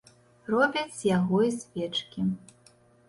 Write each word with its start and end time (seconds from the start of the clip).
Робяць 0.53 0.93
з 0.95 1.01
яго 1.17 1.37
і 1.49 1.53
свечкі. 1.59 2.21